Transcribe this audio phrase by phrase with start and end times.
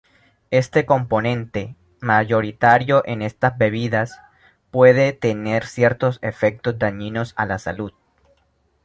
[0.49, 4.17] Este componente, mayoritario en estas bebidas,
[4.71, 7.93] puede tener ciertos efectos dañinos a la salud.